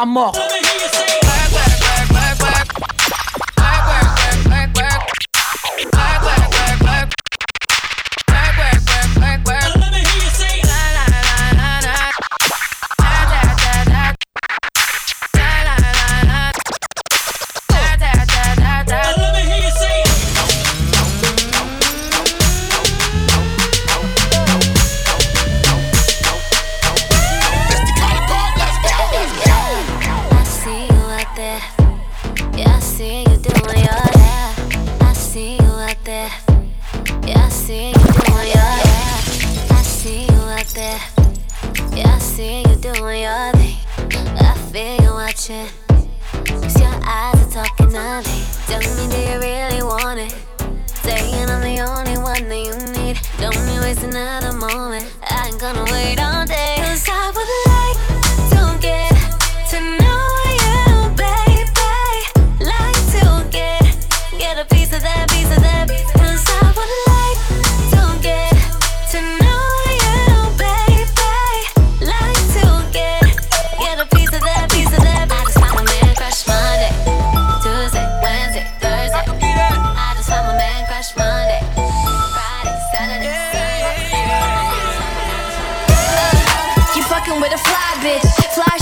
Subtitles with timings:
[0.00, 0.69] DJ Camor.
[31.40, 31.62] There.
[32.54, 34.48] Yeah, I see you doing your hair.
[35.00, 36.30] I see you out there.
[37.26, 39.16] Yeah, I see you doing your hair.
[39.78, 41.00] I see you out there.
[41.96, 43.76] Yeah, I see you doing your thing.
[44.48, 45.68] I feel you watching.
[46.60, 48.36] Cause your eyes are talking to me.
[48.68, 50.34] Tell me, do you really want it?
[51.04, 53.16] Saying I'm the only one that you need.
[53.40, 55.08] Don't be wasting another moment.
[55.22, 56.29] I ain't gonna wait all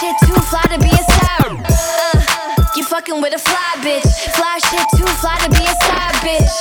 [0.00, 1.44] shit too fly to be a star.
[1.60, 4.08] Uh, you fucking with a fly bitch.
[4.32, 6.56] Fly shit too fly to be a side bitch.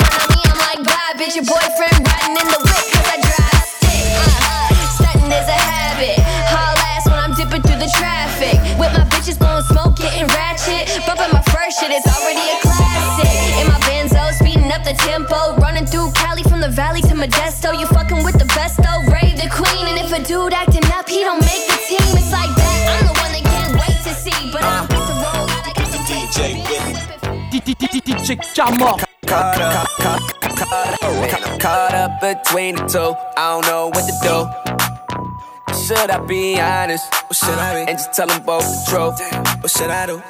[0.00, 1.36] Of me, I'm like, bye, bitch.
[1.36, 4.08] Your boyfriend riding in the whip cause I drive stick.
[4.16, 6.16] Uh, stunting is a habit.
[6.48, 8.56] Haul ass when I'm dipping through the traffic.
[8.80, 10.88] With my bitches blowing smoke, getting ratchet.
[11.04, 13.28] Bumping my first shit, it's already a classic.
[13.60, 15.60] In my benzo, speeding up the tempo.
[15.60, 17.76] Running through Cali from the valley to Modesto.
[17.76, 19.92] You fucking with the best though, Ray the queen.
[19.92, 21.71] And if a dude acting up, he don't make
[28.22, 28.94] DJ Camor.
[29.26, 33.14] Caught up, caught, caught, up between the two.
[33.36, 34.46] I don't know what to do.
[35.74, 37.12] Should I be honest?
[37.32, 37.90] Should I be?
[37.90, 39.18] And just tell them both the truth.
[39.60, 40.22] What should I do?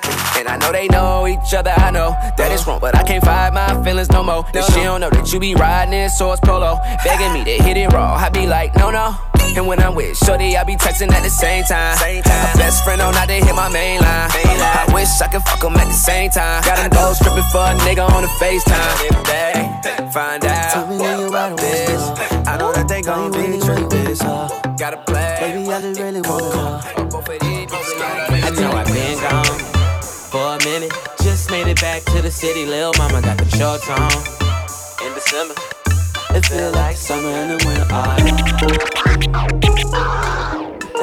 [0.42, 1.70] And I know they know each other.
[1.70, 4.44] I know that it's wrong, but I can't fight my feelings no more.
[4.52, 7.76] And she don't know that you be riding this horse polo, begging me to hit
[7.76, 8.14] it raw.
[8.14, 9.14] I be like, no, no.
[9.54, 11.96] And when I'm with Shorty, I be texting at the same time.
[11.98, 12.42] Same time.
[12.42, 14.30] My best friend on not to hit my main line.
[14.34, 16.62] I wish I could fuck fuck 'em at the same time.
[16.64, 18.96] Got 'em go stripping for a nigga on the FaceTime.
[19.10, 22.02] If they find out about this,
[22.46, 24.16] I know that they gon' be tripping.
[24.76, 25.36] Gotta play.
[25.40, 27.01] Baby, I just really wanna know.
[30.72, 30.92] Minute.
[31.22, 32.64] Just made it back to the city.
[32.64, 34.12] Lil' mama got the shorts on
[35.04, 35.54] in December.
[36.36, 38.38] It feel like summer in the winter autumn.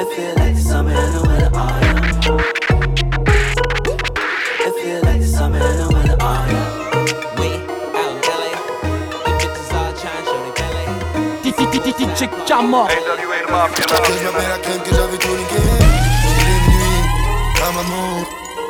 [0.00, 1.98] It feel like summer in the winter autumn.
[4.66, 6.64] It feel like summer in the winter autumn.
[7.38, 7.48] We
[8.00, 8.50] out in LA.
[9.22, 10.84] The bitches all trying to show their belly.
[11.98, 12.88] DJ Camor.
[12.88, 15.60] Que je m'appelle la crème que j'avais tout niqué
[16.22, 17.04] J'ai des nuits,
[17.58, 18.26] comme amour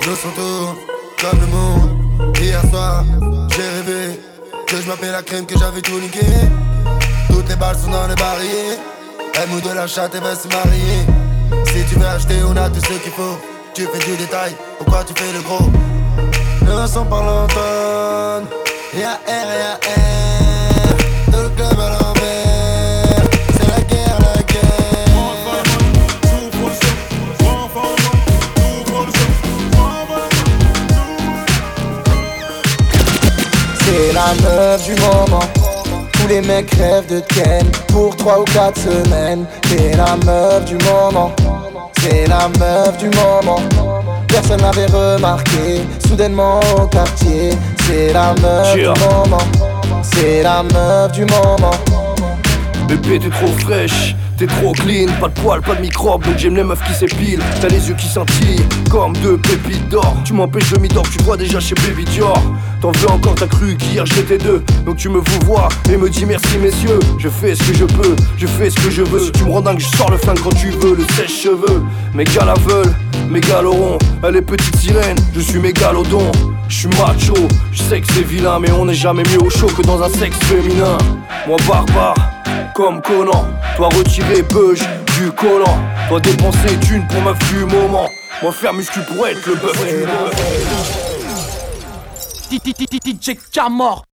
[0.07, 0.77] Le son tourne,
[1.21, 2.37] comme le monde.
[2.41, 3.05] Hier soir,
[3.51, 4.21] j'ai rêvé
[4.67, 6.21] Que je m'appelle la crème que j'avais tout niqué.
[7.29, 8.79] Toutes les balles sont dans les barilles
[9.35, 11.01] Elle mouille de la chatte et va se marier.
[11.67, 13.39] Si tu veux acheter, on a tout ce qu'il faut.
[13.75, 15.71] Tu fais du détail, pourquoi tu fais le gros?
[16.63, 18.47] Le son par l'automne
[18.95, 20.30] Y'a R, y'a
[34.21, 35.45] la meuf du moment.
[36.13, 39.47] Tous les mecs rêvent de Ken pour 3 ou 4 semaines.
[39.67, 41.33] C'est la meuf du moment.
[42.01, 43.61] C'est la meuf du moment.
[44.29, 45.81] Personne n'avait remarqué.
[46.07, 47.51] Soudainement au quartier.
[47.87, 48.93] C'est la meuf Yeah.
[48.93, 49.45] du moment.
[50.03, 51.77] C'est la meuf du moment.
[52.89, 56.57] Bébé t'es trop fraîche, t'es trop clean, pas de poils, pas de microbes, donc j'aime
[56.57, 57.43] les meufs qui s'épilent.
[57.61, 60.17] T'as les yeux qui scintillent, comme deux pépites d'or.
[60.25, 62.43] Tu m'empêches de m'y-dor, tu vois déjà chez Baby Dior.
[62.81, 64.65] T'en veux encore, t'as cru qu'hier j'étais deux.
[64.87, 66.99] Donc tu me vous vois et me dis merci messieurs.
[67.19, 69.21] Je fais ce que je peux, je fais ce que je veux.
[69.21, 70.95] Si tu me rends dingue, je sors le flingue quand tu veux.
[70.95, 71.83] Le sèche-cheveux,
[72.15, 72.55] mes gars
[73.29, 73.61] mes gars.
[74.27, 76.33] Elle est petite sirène, je suis mégalodon.
[76.69, 77.35] Je suis macho,
[77.73, 80.09] je sais que c'est vilain, mais on n'est jamais mieux au chaud que dans un
[80.09, 80.97] sexe féminin.
[81.49, 82.15] Moi barbare,
[82.75, 84.81] comme Conan, toi retirer beuge
[85.19, 88.09] du collant, toi dépenser d'une pour meuf du moment.
[88.43, 89.77] Moi faire muscu pour être le bœuf.
[92.51, 94.10] DJ Camor.